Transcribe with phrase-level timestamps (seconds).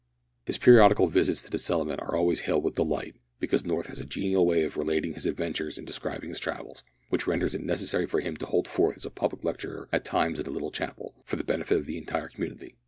[0.47, 4.03] His periodical visits to the settlement are always hailed with delight, because North has a
[4.03, 8.19] genial way of relating his adventures and describing his travels, which renders it necessary for
[8.19, 11.35] him to hold forth as a public lecturer at times in the little chapel, for
[11.35, 12.73] the benefit of the entire community.